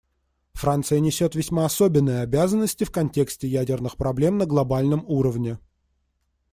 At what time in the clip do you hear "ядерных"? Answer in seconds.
3.47-3.97